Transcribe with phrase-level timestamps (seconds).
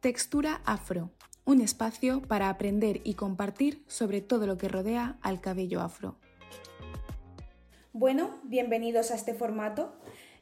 [0.00, 1.10] Textura Afro,
[1.44, 6.16] un espacio para aprender y compartir sobre todo lo que rodea al cabello afro.
[7.92, 9.92] Bueno, bienvenidos a este formato.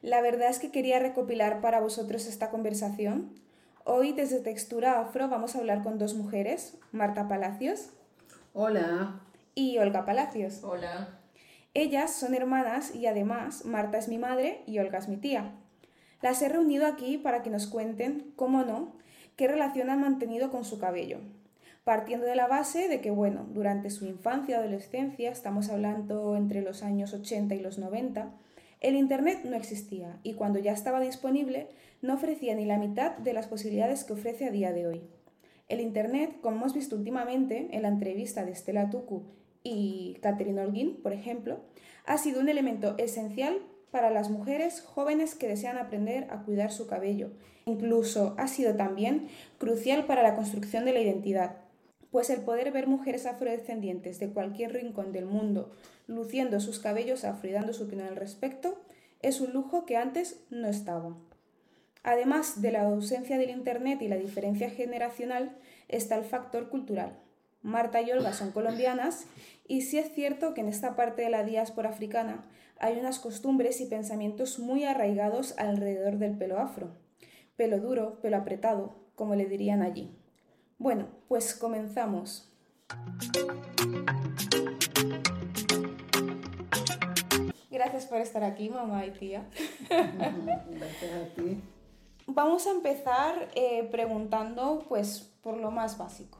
[0.01, 3.35] La verdad es que quería recopilar para vosotros esta conversación.
[3.83, 7.89] Hoy desde Textura Afro vamos a hablar con dos mujeres, Marta Palacios.
[8.53, 9.19] Hola.
[9.55, 10.63] Y Olga Palacios.
[10.63, 11.19] Hola.
[11.73, 15.51] Ellas son hermanas y además Marta es mi madre y Olga es mi tía.
[16.21, 18.97] Las he reunido aquí para que nos cuenten, cómo no,
[19.39, 21.19] qué relación han mantenido con su cabello.
[21.85, 26.61] Partiendo de la base de que, bueno, durante su infancia y adolescencia, estamos hablando entre
[26.61, 28.33] los años 80 y los 90,
[28.81, 31.69] el Internet no existía y cuando ya estaba disponible
[32.01, 35.03] no ofrecía ni la mitad de las posibilidades que ofrece a día de hoy.
[35.69, 39.23] El Internet, como hemos visto últimamente en la entrevista de Stella Tuku
[39.63, 41.61] y Catherine Holguín, por ejemplo,
[42.05, 43.57] ha sido un elemento esencial
[43.91, 47.31] para las mujeres jóvenes que desean aprender a cuidar su cabello.
[47.65, 51.57] Incluso ha sido también crucial para la construcción de la identidad,
[52.11, 55.71] pues el poder ver mujeres afrodescendientes de cualquier rincón del mundo
[56.07, 58.81] luciendo sus cabellos afro y dando su opinión al respecto
[59.21, 61.15] es un lujo que antes no estaba.
[62.03, 67.19] Además de la ausencia del Internet y la diferencia generacional, está el factor cultural.
[67.61, 69.25] Marta y Olga son colombianas
[69.69, 72.43] y sí es cierto que en esta parte de la diáspora africana
[72.79, 76.95] hay unas costumbres y pensamientos muy arraigados alrededor del pelo afro.
[77.55, 80.17] Pelo duro, pelo apretado, como le dirían allí.
[80.79, 82.51] Bueno, pues comenzamos.
[87.69, 89.47] Gracias por estar aquí, mamá y tía.
[89.87, 91.61] Gracias a ti.
[92.25, 96.39] Vamos a empezar eh, preguntando, pues, por lo más básico.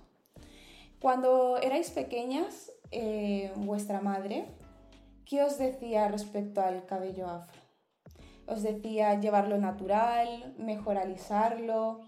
[0.99, 4.45] Cuando erais pequeñas, eh, vuestra madre,
[5.25, 7.61] ¿qué os decía respecto al cabello afro?
[8.47, 12.01] ¿Os decía llevarlo natural, mejor alisarlo?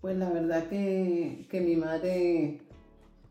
[0.00, 2.60] Pues la verdad que, que mi madre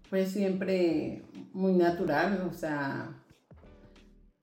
[0.09, 3.23] fue siempre muy natural, o sea,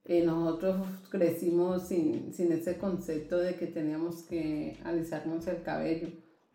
[0.06, 6.08] eh, nosotros crecimos sin, sin, ese concepto de que teníamos que alisarnos el cabello.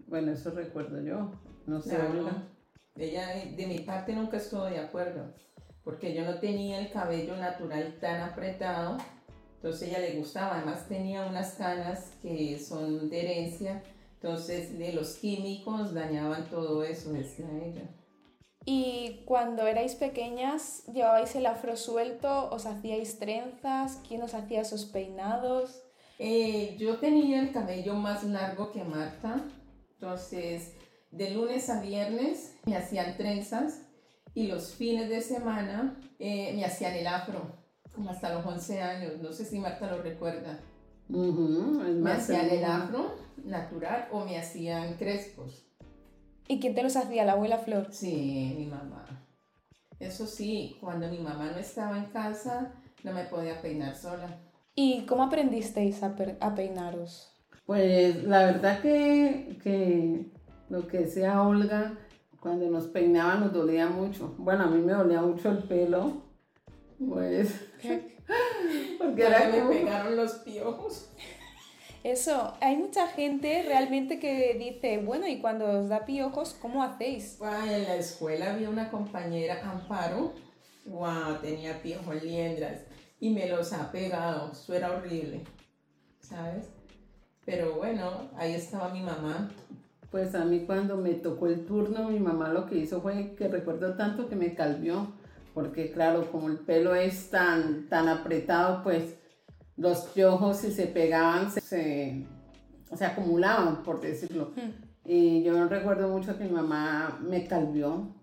[0.07, 1.31] Bueno, eso recuerdo yo,
[1.65, 1.95] no sé.
[1.95, 2.58] Claro.
[2.99, 5.33] Ella, de mi parte, nunca estuvo de acuerdo,
[5.85, 8.97] porque yo no tenía el cabello natural tan apretado,
[9.55, 13.81] entonces ella le gustaba, además tenía unas canas que son de herencia,
[14.15, 17.89] entonces de los químicos dañaban todo eso, decía ella.
[18.65, 22.49] Y cuando erais pequeñas, ¿llevabais el afro suelto?
[22.51, 24.01] ¿Os hacíais trenzas?
[24.05, 25.83] ¿Quién os hacía esos peinados?
[26.19, 29.41] Eh, yo tenía el cabello más largo que Marta,
[29.93, 30.73] entonces
[31.11, 33.81] de lunes a viernes me hacían trenzas
[34.33, 37.41] y los fines de semana eh, me hacían el afro,
[37.93, 39.13] como hasta los 11 años.
[39.21, 40.59] No sé si Marta lo recuerda.
[41.09, 45.65] Uh -huh, me hacían el afro natural o me hacían crespos.
[46.47, 47.25] ¿Y quién te los hacía?
[47.25, 47.87] ¿La abuela Flor?
[47.91, 49.05] Sí, mi mamá.
[49.99, 54.39] Eso sí, cuando mi mamá no estaba en casa, no me podía peinar sola.
[54.75, 57.35] ¿Y cómo aprendisteis a, a peinaros?
[57.65, 60.31] Pues la verdad que, que
[60.69, 61.97] lo que decía Olga,
[62.39, 64.35] cuando nos peinaba nos dolía mucho.
[64.37, 66.23] Bueno, a mí me dolía mucho el pelo,
[66.97, 67.53] pues...
[68.99, 71.09] porque era me pegaron los piojos.
[72.03, 77.37] Eso, hay mucha gente realmente que dice, bueno, y cuando os da piojos, ¿cómo hacéis?
[77.41, 80.33] Ay, en la escuela había una compañera, Amparo,
[80.85, 82.83] wow, tenía piojos liendras
[83.19, 85.43] y me los ha pegado, eso era horrible,
[86.21, 86.69] ¿sabes?
[87.45, 89.49] Pero bueno, ahí estaba mi mamá.
[90.11, 93.47] Pues a mí cuando me tocó el turno, mi mamá lo que hizo fue que
[93.47, 95.13] recuerdo tanto que me calvió,
[95.53, 99.15] porque claro, como el pelo es tan, tan apretado, pues
[99.77, 102.25] los piojos si se pegaban se, se,
[102.95, 104.51] se acumulaban, por decirlo.
[104.55, 104.89] Hmm.
[105.05, 108.15] Y yo recuerdo mucho que mi mamá me calvió.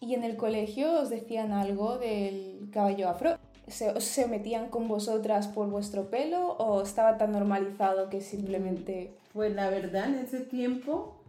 [0.00, 3.38] ¿Y en el colegio os decían algo del cabello afro?
[3.68, 9.16] ¿Se, ¿Se metían con vosotras por vuestro pelo o estaba tan normalizado que simplemente...
[9.32, 11.22] Pues la verdad, en ese tiempo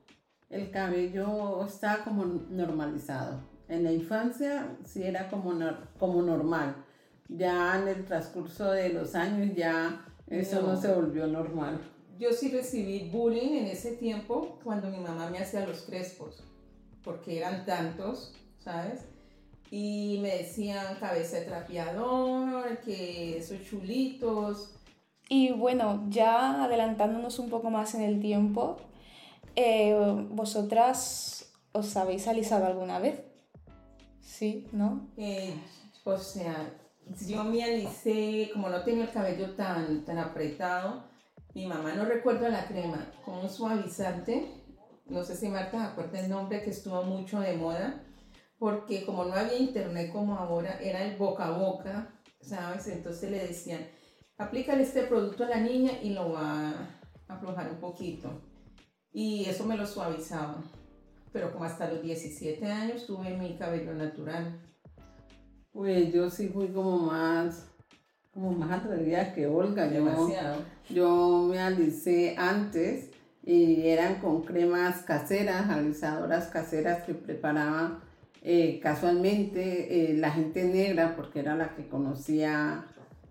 [0.50, 3.42] el cabello estaba como normalizado.
[3.68, 5.54] En la infancia sí era como,
[6.00, 6.76] como normal
[7.30, 10.74] ya en el transcurso de los años ya eso no.
[10.74, 11.80] no, se volvió normal.
[12.18, 16.44] Yo sí recibí bullying en ese tiempo cuando mi mamá me hacía los crespos,
[17.04, 19.02] porque eran tantos, ¿sabes?
[19.70, 24.76] Y me decían cabeza de trapeador, que esos chulitos.
[25.30, 28.78] Y bueno, ya adelantándonos un poco más en el tiempo,
[29.56, 29.94] eh,
[30.30, 33.22] ¿vosotras os habéis alisado alguna vez?
[34.22, 35.10] Sí, ¿no?
[35.18, 35.54] Eh,
[36.06, 36.74] o sea,
[37.28, 41.04] yo me alicé, como no tenía el cabello tan, tan apretado,
[41.54, 44.58] mi mamá no recuerda la crema, con un suavizante
[45.10, 48.04] no sé si Marta acuerda el nombre, que estuvo mucho de moda,
[48.60, 52.10] porque como no había internet como ahora, era el boca a boca,
[52.42, 52.88] ¿sabes?
[52.88, 53.82] Entonces le decían,
[54.38, 56.70] aplícale este producto a la niña y lo va
[57.28, 58.42] a aflojar un poquito.
[59.12, 60.64] Y eso me lo suavizaba.
[61.32, 64.60] Pero como hasta los 17 años tuve mi cabello natural.
[65.72, 67.68] Pues yo sí fui como más,
[68.32, 69.88] como más atrevida que Olga.
[69.88, 70.64] Demasiado.
[70.90, 73.12] Yo, me alicé antes
[73.44, 78.02] y eran con cremas caseras, alisadoras caseras que preparaba
[78.42, 82.86] eh, casualmente eh, la gente negra, porque era la que conocía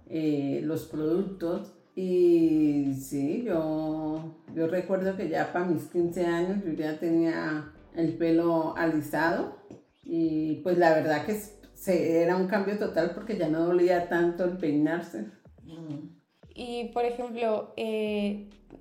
[0.09, 1.73] eh, los productos.
[1.95, 8.15] Y sí, yo, yo recuerdo que ya para mis 15 años yo ya tenía el
[8.19, 9.57] pelo alisado
[10.05, 11.41] y pues la verdad que
[11.73, 15.29] se, era un cambio total porque ya no dolía tanto el peinarse.
[16.55, 17.75] Y por ejemplo,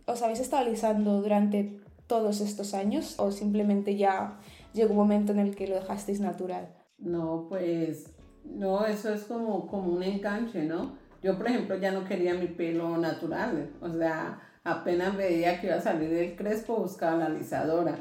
[0.06, 4.40] ¿os habéis estado alisando durante todos estos años o simplemente ya
[4.76, 6.68] llegó un momento en el que lo dejasteis natural?
[6.98, 8.14] No, pues
[8.44, 10.98] no, eso es como, como un enganche, ¿no?
[11.24, 15.78] Yo, por ejemplo, ya no quería mi pelo natural, o sea, apenas veía que iba
[15.78, 17.98] a salir del crespo, buscaba la alisadora.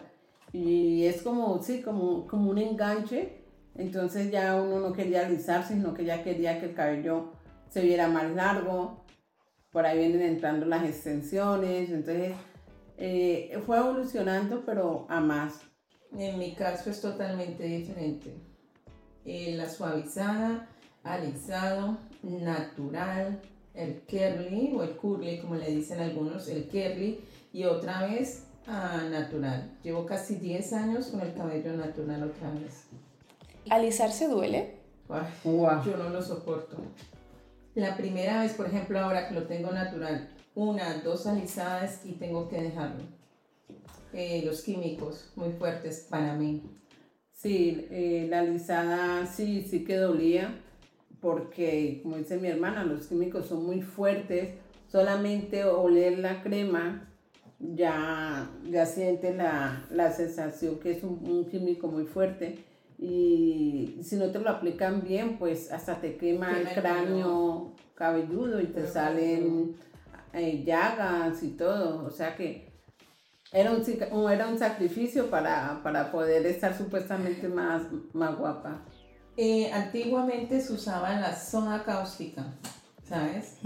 [0.52, 3.44] Y es como, sí, como, como un enganche,
[3.74, 7.32] entonces ya uno no quería alisarse, sino que ya quería que el cabello
[7.70, 9.04] se viera más largo,
[9.72, 12.34] por ahí vienen entrando las extensiones, entonces
[12.96, 15.60] eh, fue evolucionando, pero a más.
[16.16, 18.32] En mi caso es totalmente diferente.
[19.24, 20.68] Eh, la suavizada,
[21.02, 23.40] alisado, natural,
[23.74, 27.20] el curly o el curly, como le dicen algunos, el curly,
[27.52, 29.76] y otra vez ah, natural.
[29.82, 32.84] Llevo casi 10 años con el cabello natural otra vez.
[33.68, 34.76] ¿Alisarse duele?
[35.84, 36.76] Yo no lo soporto.
[37.74, 42.48] La primera vez, por ejemplo, ahora que lo tengo natural, una, dos alisadas y tengo
[42.48, 43.02] que dejarlo
[44.12, 46.62] eh, los químicos muy fuertes para mí.
[47.32, 50.60] Sí, eh, la alisada sí, sí que dolía,
[51.20, 54.54] porque como dice mi hermana, los químicos son muy fuertes,
[54.86, 57.08] solamente oler la crema
[57.58, 62.58] ya, ya siente la, la sensación que es un, químico muy fuerte
[62.98, 68.66] y si no te lo aplican bien, pues hasta te quema, el cráneo cabelludo y
[68.66, 69.74] te salen
[70.32, 72.73] eh, llagas y todo, o sea que
[73.54, 78.82] era un, era un sacrificio para, para poder estar supuestamente más, más guapa.
[79.36, 82.44] Eh, antiguamente se usaba la soda cáustica,
[83.08, 83.58] ¿sabes?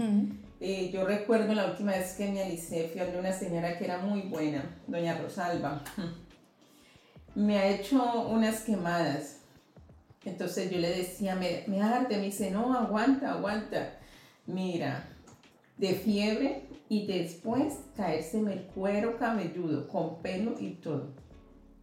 [0.59, 3.97] Eh, yo recuerdo la última vez que me alicé, fui a una señora que era
[3.97, 5.81] muy buena, doña Rosalba.
[7.35, 9.37] me ha hecho unas quemadas.
[10.23, 13.97] Entonces yo le decía, me, me arde, me dice, no, aguanta, aguanta.
[14.45, 15.07] Mira,
[15.77, 21.13] de fiebre y después caérseme el cuero cabelludo con pelo y todo.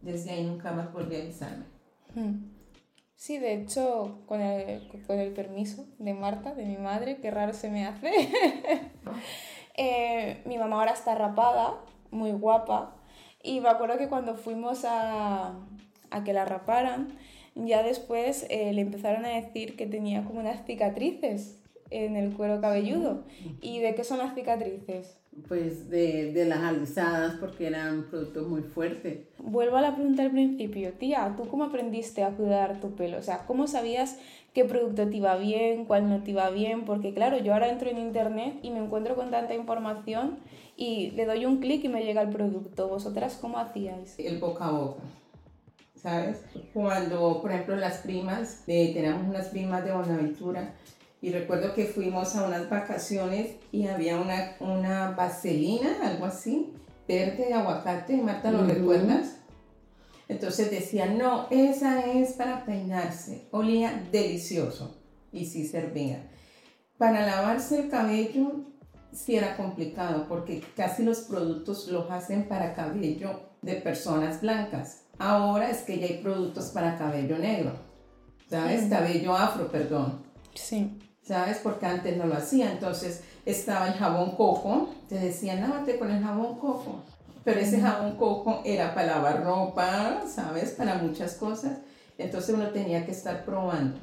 [0.01, 1.65] Desde ahí nunca más volví a alisarme.
[2.13, 2.57] Hmm.
[3.15, 7.53] Sí, de hecho, con el, con el permiso de Marta, de mi madre, qué raro
[7.53, 8.11] se me hace.
[9.79, 11.75] Eh, mi mamá ahora está rapada,
[12.09, 12.95] muy guapa,
[13.43, 15.53] y me acuerdo que cuando fuimos a,
[16.09, 17.15] a que la raparan,
[17.53, 22.61] ya después eh, le empezaron a decir que tenía como unas cicatrices en el cuero
[22.61, 23.23] cabelludo.
[23.61, 25.17] ¿Y de qué son las cicatrices?
[25.47, 29.19] Pues de, de las alisadas porque eran productos muy fuertes.
[29.37, 33.17] Vuelvo a la pregunta al principio, tía, ¿tú cómo aprendiste a cuidar tu pelo?
[33.19, 34.17] O sea, ¿cómo sabías
[34.53, 36.85] qué producto te iba bien, cuál no te iba bien?
[36.85, 40.39] Porque claro, yo ahora entro en internet y me encuentro con tanta información
[40.75, 42.87] y le doy un clic y me llega el producto.
[42.87, 44.17] ¿Vosotras cómo hacíais?
[44.17, 45.03] El boca a boca.
[45.95, 46.41] ¿Sabes?
[46.73, 50.73] Cuando, por ejemplo, las primas, eh, tenemos unas primas de Bonaventura,
[51.21, 56.73] y recuerdo que fuimos a unas vacaciones y había una, una vaselina, algo así,
[57.07, 59.37] verde de aguacate, Marta, ¿lo recuerdas?
[60.27, 63.47] Entonces decían, no, esa es para peinarse.
[63.51, 66.29] Olía delicioso y sí servía.
[66.97, 68.65] Para lavarse el cabello
[69.13, 75.03] sí era complicado porque casi los productos los hacen para cabello de personas blancas.
[75.17, 77.73] Ahora es que ya hay productos para cabello negro,
[78.49, 78.87] ¿sabes?
[78.89, 80.23] Cabello afro, perdón.
[80.53, 80.99] Sí.
[81.27, 81.57] ¿Sabes?
[81.61, 82.71] Porque antes no lo hacía.
[82.71, 87.03] Entonces estaba el jabón coco, te decían, lávate con el jabón coco.
[87.43, 90.71] Pero ese jabón coco era para lavar ropa, ¿sabes?
[90.71, 91.79] Para muchas cosas.
[92.17, 93.97] Entonces uno tenía que estar probando.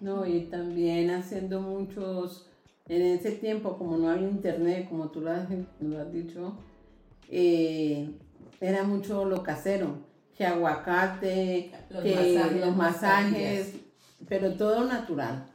[0.00, 2.46] No, y también haciendo muchos,
[2.88, 5.48] en ese tiempo, como no había internet, como tú lo has,
[6.12, 6.54] dicho,
[7.28, 8.10] eh,
[8.60, 9.98] era mucho lo casero,
[10.36, 13.72] que aguacate, los masajes, los masajes
[14.28, 15.46] pero todo natural.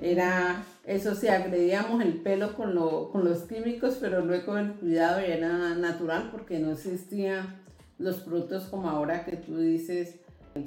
[0.00, 5.20] Era, eso sí, agredíamos el pelo con, lo, con los químicos, pero luego el cuidado
[5.20, 7.62] era natural porque no existía
[7.98, 10.16] los productos como ahora que tú dices,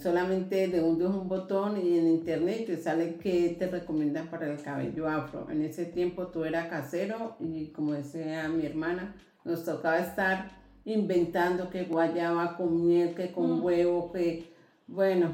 [0.01, 4.51] solamente de un, de un botón y en internet te sale que te recomiendan para
[4.51, 5.47] el cabello afro.
[5.49, 10.51] En ese tiempo tú era casero y como decía mi hermana, nos tocaba estar
[10.85, 14.51] inventando que guayaba con miel, que con huevo, que
[14.87, 15.33] bueno.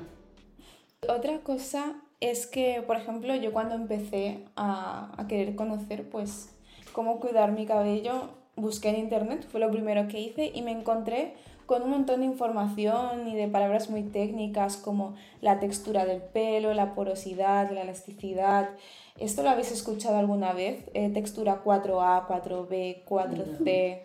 [1.08, 6.50] Otra cosa es que, por ejemplo, yo cuando empecé a, querer conocer pues
[6.92, 11.36] cómo cuidar mi cabello, busqué en internet, fue lo primero que hice y me encontré
[11.66, 16.74] con un montón de información y de palabras muy técnicas como la textura del pelo,
[16.74, 18.70] la porosidad, la elasticidad.
[19.18, 20.86] ¿Esto lo habéis escuchado alguna vez?
[20.94, 24.04] Eh, textura 4A, 4B, 4C.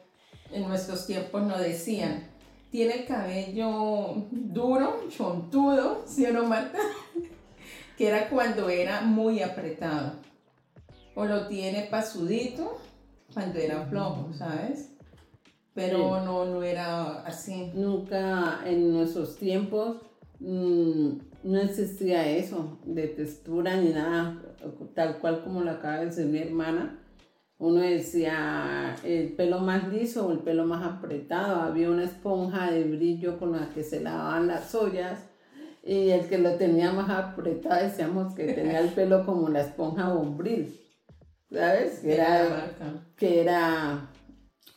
[0.52, 2.28] En nuestros tiempos no decían,
[2.70, 6.78] tiene el cabello duro, chontudo, ¿sí o no, Marta?
[8.00, 10.12] que era cuando era muy apretado.
[11.14, 12.78] O lo tiene pasudito
[13.34, 14.94] cuando era flojo, ¿sabes?
[15.74, 17.70] Pero no, no era así.
[17.74, 19.98] Nunca en nuestros tiempos
[20.38, 21.10] mm,
[21.44, 24.40] no existía eso de textura ni nada,
[24.94, 26.98] tal cual como lo acaba de decir mi hermana.
[27.58, 31.60] Uno decía el pelo más liso o el pelo más apretado.
[31.60, 35.29] Había una esponja de brillo con la que se lavaban las ollas.
[35.82, 40.12] Y el que lo tenía más apretado decíamos que tenía el pelo como la esponja
[40.12, 40.78] bombril.
[41.50, 42.00] ¿Sabes?
[42.00, 42.70] Que era,
[43.16, 44.10] que era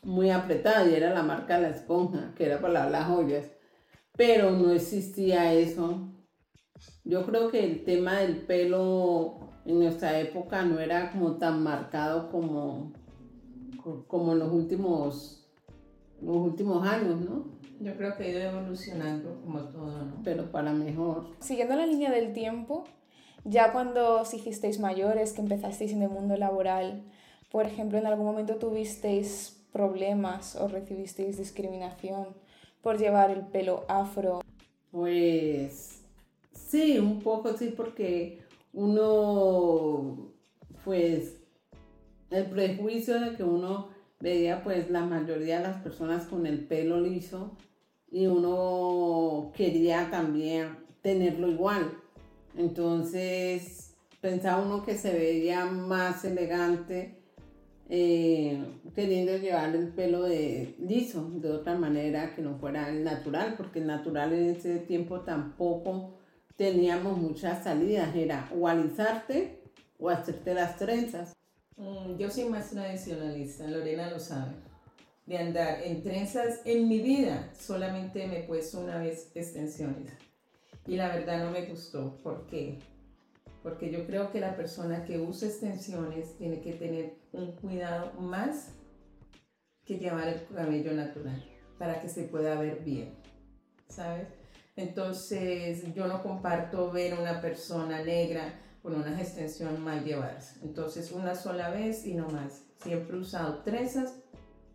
[0.03, 3.45] muy apretada y era la marca de la esponja, que era para las joyas.
[4.15, 6.09] Pero no existía eso.
[7.03, 12.29] Yo creo que el tema del pelo en nuestra época no era como tan marcado
[12.31, 12.91] como,
[14.07, 15.47] como en los últimos,
[16.21, 17.52] los últimos años, ¿no?
[17.79, 20.21] Yo creo que ha ido evolucionando como todo, ¿no?
[20.23, 21.27] Pero para mejor.
[21.39, 22.85] Siguiendo la línea del tiempo,
[23.43, 27.03] ya cuando os hicisteis mayores, que empezasteis en el mundo laboral,
[27.51, 32.27] por ejemplo, en algún momento tuvisteis problemas o recibisteis discriminación
[32.81, 34.41] por llevar el pelo afro?
[34.91, 36.01] Pues
[36.51, 38.41] sí, un poco sí, porque
[38.73, 40.31] uno,
[40.85, 41.37] pues,
[42.29, 43.89] el prejuicio de que uno
[44.23, 47.57] veía pues la mayoría de las personas con el pelo liso
[48.09, 51.91] y uno quería también tenerlo igual.
[52.55, 57.19] Entonces pensaba uno que se veía más elegante
[57.89, 58.63] eh,
[58.95, 63.79] queriendo llevar el pelo de liso de otra manera que no fuera el natural, porque
[63.79, 66.13] el natural en ese tiempo tampoco
[66.55, 69.59] teníamos muchas salidas, era o alisarte
[69.99, 71.33] o hacerte las trenzas.
[71.77, 74.53] Mm, yo soy más tradicionalista, Lorena lo sabe.
[75.25, 80.11] De andar en trenzas en mi vida, solamente me he puesto una vez extensiones.
[80.85, 82.17] Y la verdad no me gustó.
[82.21, 82.79] ¿Por qué?
[83.63, 88.73] Porque yo creo que la persona que usa extensiones tiene que tener un cuidado más
[89.85, 91.41] que llevar el cabello natural
[91.79, 93.13] para que se pueda ver bien,
[93.87, 94.27] ¿sabes?
[94.75, 100.57] Entonces yo no comparto ver una persona negra con una extensión mal llevadas.
[100.61, 102.65] Entonces una sola vez y no más.
[102.83, 104.19] Siempre he usado trenzas.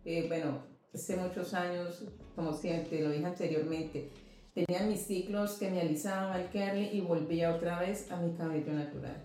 [0.03, 0.63] Eh, bueno,
[0.93, 2.03] hace muchos años,
[2.35, 4.11] como siempre lo dije anteriormente,
[4.53, 8.73] Tenía mis ciclos que me alisaban al curly y volvía otra vez a mi cabello
[8.73, 9.15] natural.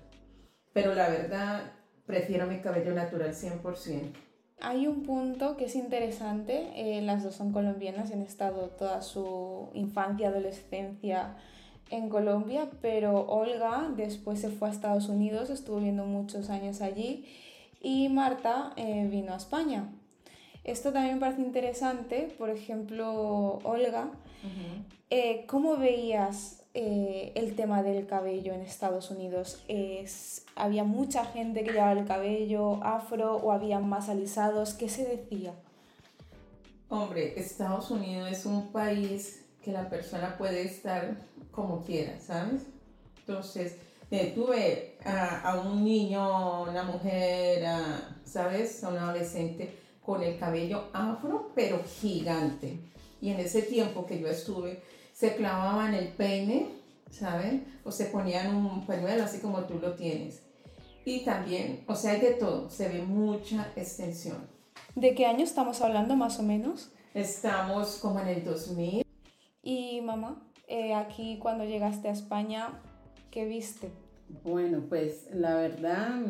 [0.72, 1.72] Pero la verdad,
[2.06, 4.12] prefiero mi cabello natural 100%.
[4.60, 9.70] Hay un punto que es interesante, eh, las dos son colombianas, han estado toda su
[9.74, 11.36] infancia, adolescencia
[11.90, 17.24] en Colombia, pero Olga después se fue a Estados Unidos, estuvo viviendo muchos años allí
[17.80, 19.88] y Marta eh, vino a España.
[20.64, 24.08] Esto también me parece interesante, por ejemplo, Olga,
[25.10, 29.62] eh, ¿cómo veías eh, el tema del cabello en Estados Unidos?
[30.56, 34.72] ¿Había mucha gente que llevaba el cabello afro o había más alisados?
[34.72, 35.52] ¿Qué se decía?
[36.88, 41.16] Hombre, Estados Unidos es un país que la persona puede estar
[41.50, 42.62] como quiera, ¿sabes?
[43.20, 43.76] Entonces,
[44.10, 47.64] eh, tuve a, a, un niño, una mujer,
[48.24, 48.84] ¿sabes?
[48.84, 52.78] A un adolescente con el cabello afro, pero gigante.
[53.20, 54.82] Y en ese tiempo que yo estuve,
[55.14, 56.68] se clavaban el peine,
[57.10, 57.80] ¿saben?
[57.84, 60.42] O se ponían un pañuelo así como tú lo tienes.
[61.06, 64.46] Y también, o sea, hay de todo, se ve mucha extensión.
[64.94, 66.90] ¿De qué año estamos hablando más o menos?
[67.14, 69.03] Estamos como en el 2000.
[69.66, 72.68] Y mamá, eh, aquí cuando llegaste a España,
[73.30, 73.90] ¿qué viste?
[74.42, 76.20] Bueno, pues la verdad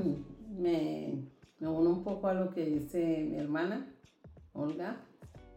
[0.57, 1.25] me,
[1.59, 3.93] me uno un poco a lo que dice mi hermana,
[4.53, 5.01] Olga.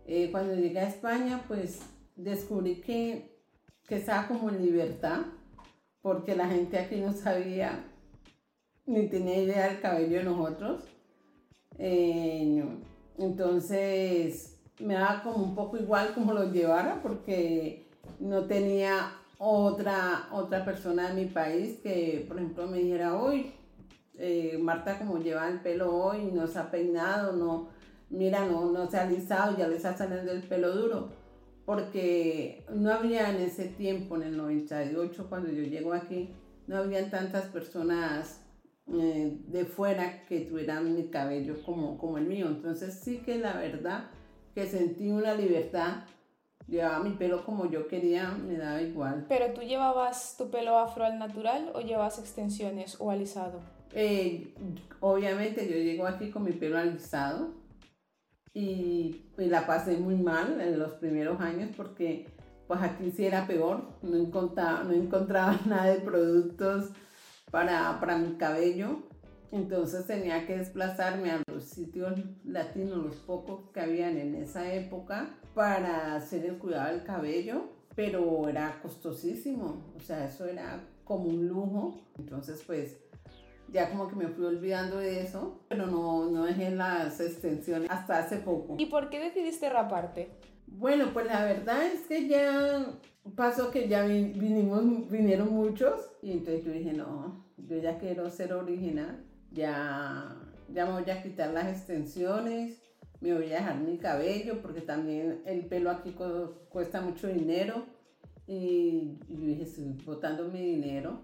[0.07, 1.81] Eh, cuando llegué a España, pues
[2.15, 3.37] descubrí que,
[3.87, 5.21] que estaba como en libertad,
[6.01, 7.85] porque la gente aquí no sabía
[8.87, 10.83] ni tenía idea del cabello de nosotros.
[11.77, 12.65] Eh,
[13.19, 17.87] entonces, me daba como un poco igual como lo llevara porque
[18.19, 23.51] no tenía otra, otra persona de mi país que, por ejemplo, me dijera, hoy,
[24.17, 27.69] eh, Marta, como lleva el pelo hoy, no se ha peinado, no,
[28.09, 31.09] mira, no, no se ha alisado, ya le está saliendo el pelo duro.
[31.65, 36.33] Porque no había en ese tiempo, en el 98, cuando yo llego aquí,
[36.65, 38.41] no habían tantas personas
[38.87, 42.47] eh, de fuera que tuvieran mi cabello como, como el mío.
[42.47, 44.09] Entonces sí que la verdad
[44.57, 45.97] que sentí una libertad.
[46.67, 49.27] Llevaba mi pelo como yo quería, me daba igual.
[49.29, 53.59] ¿Pero tú llevabas tu pelo afro al natural o llevabas extensiones o alisado?
[53.93, 54.55] Eh,
[54.99, 57.53] obviamente yo llego aquí con mi pelo alisado
[58.51, 62.25] y, y, la pasé muy mal en los primeros años porque
[62.67, 66.89] pues aquí sí era peor, no encontraba, no encontraba nada de productos
[67.51, 69.03] para, para mi cabello
[69.51, 72.13] entonces tenía que desplazarme a los sitios
[72.45, 77.63] latinos, los pocos que habían en esa época, para hacer el cuidado del cabello,
[77.95, 81.99] pero era costosísimo, o sea, eso era como un lujo.
[82.19, 82.97] Entonces, pues,
[83.73, 88.19] ya como que me fui olvidando de eso, pero no, no dejé las extensiones hasta
[88.19, 88.75] hace poco.
[88.77, 90.29] ¿Y por qué decidiste raparte?
[90.67, 92.85] Bueno, pues la verdad es que ya
[93.35, 98.53] pasó que ya vinimos, vinieron muchos y entonces yo dije, no, yo ya quiero ser
[98.53, 100.35] original ya,
[100.69, 102.81] ya me voy a quitar las extensiones,
[103.19, 106.15] me voy a dejar mi cabello porque también el pelo aquí
[106.69, 107.85] cuesta mucho dinero
[108.45, 111.21] y, yo dije, estoy botando mi dinero.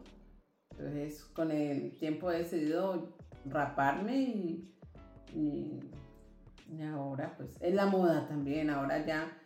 [0.72, 4.74] Entonces con el tiempo he decidido raparme y,
[5.36, 5.80] y,
[6.82, 9.38] ahora pues es la moda también, ahora ya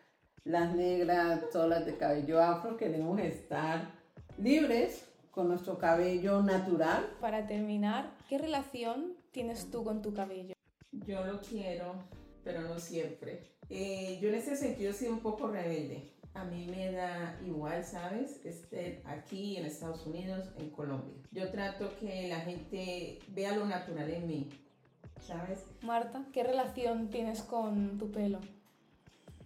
[0.45, 3.91] las negras, todas las de cabello afro queremos estar
[4.37, 7.05] libres con nuestro cabello natural.
[7.19, 10.55] Para terminar, ¿qué relación tienes tú con tu cabello?
[11.05, 11.93] Yo lo quiero,
[12.43, 13.43] pero no siempre.
[13.69, 16.11] Eh, yo en ese sentido he sido un poco rebelde.
[16.33, 18.43] A mí me da igual, ¿sabes?
[18.43, 21.13] Estar aquí en Estados Unidos, en Colombia.
[21.31, 24.49] Yo trato que la gente vea lo natural en mí,
[25.21, 25.67] ¿sabes?
[25.83, 28.39] Marta, ¿qué relación tienes con tu pelo?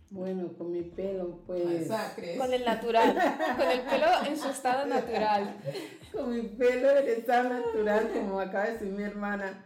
[0.09, 1.89] Bueno, con mi pelo, pues.
[1.89, 2.37] Masacres.
[2.37, 3.13] Con el natural.
[3.57, 5.53] con el pelo en su estado natural.
[6.13, 9.65] con mi pelo en estado natural, como acaba de decir mi hermana.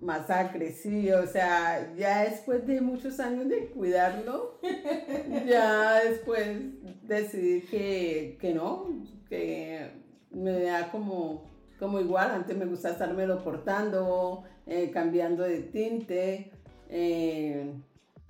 [0.00, 4.60] Masacre, sí, o sea, ya después de muchos años de cuidarlo,
[5.46, 6.58] ya después
[7.02, 8.88] decidí que, que no,
[9.28, 9.90] que
[10.30, 11.44] me da como,
[11.78, 16.52] como igual, antes me gusta estármelo cortando, eh, cambiando de tinte,
[16.88, 17.72] eh,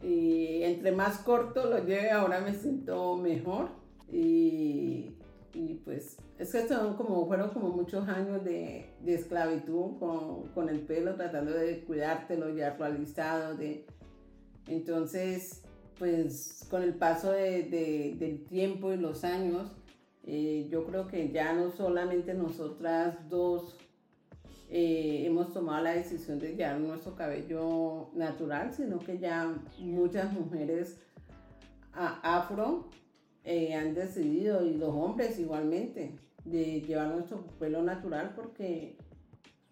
[0.02, 3.70] y entre más corto lo lleve, ahora me siento mejor.
[4.12, 5.16] Y,
[5.52, 10.68] y pues es que son como, fueron como muchos años de, de esclavitud con, con,
[10.68, 13.56] el pelo, tratando de cuidártelo ya actualizado.
[13.56, 13.86] De,
[14.66, 15.62] entonces,
[15.98, 19.70] pues con el paso de, del tiempo y los años,
[20.24, 23.76] eh, yo creo que ya no solamente nosotras dos
[24.68, 30.98] eh, hemos tomado la decisión de llevar nuestro cabello natural, sino que ya muchas mujeres
[31.92, 32.88] afro
[33.44, 36.10] eh, han decidido, y los hombres igualmente,
[36.46, 38.96] de llevar nuestro pelo natural porque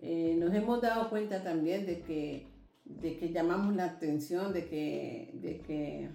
[0.01, 2.47] eh, nos hemos dado cuenta también de que,
[2.85, 6.11] de que llamamos la atención, de que, de que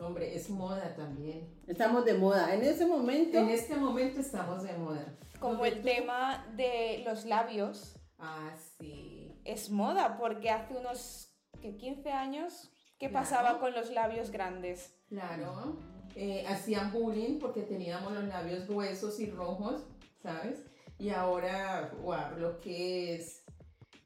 [0.00, 1.48] Hombre, es moda también.
[1.68, 2.52] Estamos de moda.
[2.52, 3.38] En ese momento.
[3.38, 5.06] En este momento estamos de moda.
[5.38, 7.96] Como el tema de los labios.
[8.18, 9.32] Ah, sí.
[9.44, 14.94] Es moda, porque hace unos 15 años, ¿qué pasaba con los labios grandes?
[15.08, 15.78] Claro.
[16.16, 19.84] Eh, hacían bullying porque teníamos los labios gruesos y rojos,
[20.22, 20.64] ¿sabes?
[20.98, 23.44] Y ahora, wow, lo que es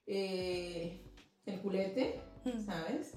[0.06, 1.04] eh,
[1.44, 2.60] el culete, mm.
[2.60, 3.14] ¿sabes?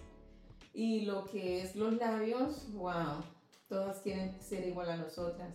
[0.73, 3.23] Y lo que es los labios, wow,
[3.67, 5.53] todas quieren ser igual a nosotras.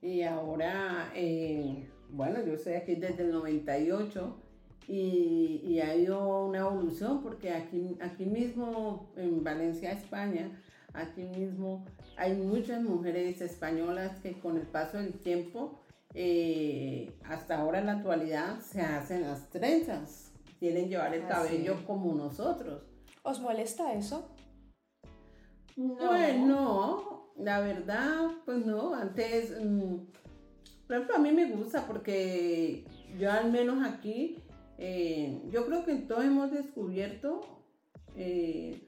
[0.00, 4.47] Y ahora, eh, bueno, yo estoy aquí desde el 98
[4.88, 10.50] y, y, ha ido una evolución porque aquí, aquí mismo en Valencia, España,
[10.94, 11.84] aquí mismo
[12.16, 15.78] hay muchas mujeres españolas que con el paso del tiempo,
[16.14, 21.76] eh, hasta ahora en la actualidad, se hacen las trenzas, quieren llevar el ah, cabello
[21.86, 22.82] como nosotros.
[23.22, 24.28] ¿Os molesta eso?
[25.76, 29.96] Bueno, la verdad, pues no, antes, mm,
[30.86, 32.84] por ejemplo, a mí me gusta porque
[33.16, 34.38] yo al menos aquí,
[34.78, 37.40] eh, yo creo que todos hemos descubierto,
[38.16, 38.80] eh,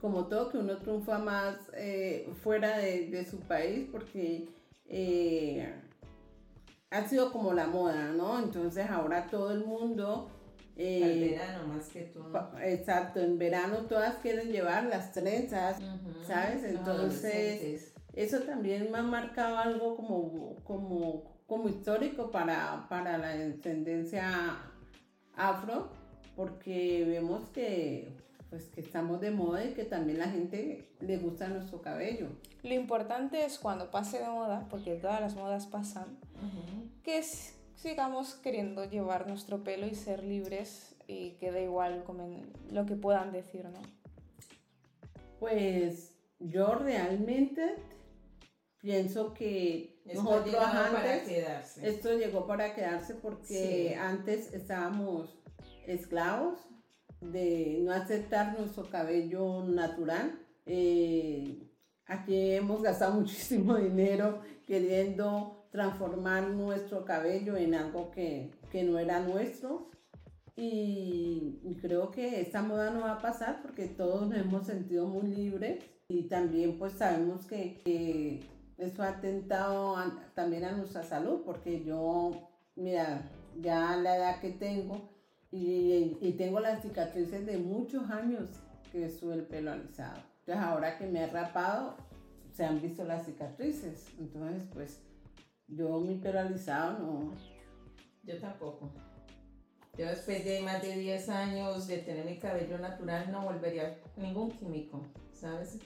[0.00, 4.48] como todo, que uno triunfa más eh, fuera de, su país porque
[6.90, 8.40] ha sido como la moda, ¿no?
[8.40, 10.28] Entonces ahora todo el mundo
[10.76, 12.58] Al verano más que todo.
[12.60, 15.80] Exacto, en verano todas quieren llevar las trenzas,
[16.26, 16.64] ¿sabes?
[16.64, 24.69] Entonces, eso también me ha marcado algo como, como, como histórico para, para la descendencia
[25.36, 25.88] afro,
[26.36, 28.08] porque vemos que,
[28.50, 32.28] pues, que estamos de moda y que también la gente le gusta nuestro cabello.
[32.62, 36.18] Lo importante es cuando pase de moda, porque todas las modas pasan,
[37.02, 37.22] que
[37.74, 42.94] sigamos queriendo llevar nuestro pelo y ser libres y que da igual comen- lo que
[42.96, 43.80] puedan decir, ¿no?
[45.38, 47.76] Pues yo realmente
[48.80, 51.88] pienso que Esto nosotros para quedarse.
[51.88, 53.94] esto llegó para quedarse porque Sí.
[53.94, 55.38] antes estábamos
[55.86, 56.58] esclavos
[57.20, 60.38] de no aceptar nuestro cabello natural.
[60.66, 61.62] Eh,
[62.06, 69.20] aquí hemos gastado muchísimo dinero queriendo transformar nuestro cabello en algo que, que no era
[69.20, 69.90] nuestro.
[70.56, 75.06] Y, y creo que esta moda no va a pasar porque todos nos hemos sentido
[75.06, 78.40] muy libres y también pues sabemos que, que
[78.80, 79.96] eso ha atentado
[80.34, 85.10] también a nuestra salud porque yo, mira, ya la edad que tengo
[85.50, 88.48] y, tengo las cicatrices de muchos años
[88.90, 90.18] que estuve el pelo alisado.
[90.40, 91.94] Entonces ahora que me he rapado
[92.52, 94.06] se han visto las cicatrices.
[94.18, 95.02] Entonces pues
[95.68, 97.32] yo mi pelo alisado no,
[98.22, 98.90] Yo tampoco.
[99.98, 104.20] Yo después de más de 10 años de tener mi cabello natural no volvería a
[104.20, 105.02] ningún químico,
[105.34, 105.78] ¿sabes?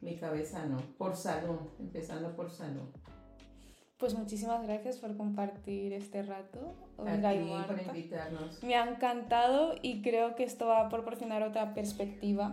[0.00, 2.88] Mi cabeza no, por salud, empezando por salud.
[3.98, 8.62] Pues muchísimas gracias por compartir este rato, A Olga y ti por invitarnos.
[8.62, 12.52] Me ha encantado y creo que esto va a proporcionar otra perspectiva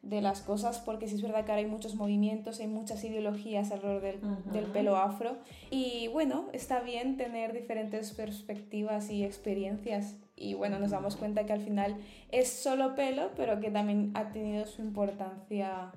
[0.00, 3.70] de las cosas porque sí es verdad que ahora hay muchos movimientos, hay muchas ideologías
[3.70, 4.50] alrededor del, Ujú.
[4.52, 5.36] del pelo afro
[5.70, 11.52] y bueno, está bien tener diferentes perspectivas y experiencias y bueno, nos damos cuenta que
[11.52, 11.96] al final
[12.30, 15.90] es solo pelo pero que también ha tenido su importancia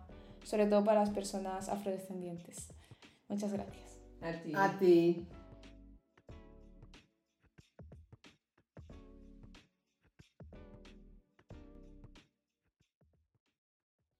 [0.43, 2.67] sobre todo para las personas afrodescendientes.
[3.27, 3.97] Muchas gracias.
[4.21, 4.51] A ti.
[4.55, 5.27] a ti.